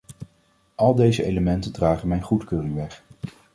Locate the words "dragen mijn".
1.71-2.21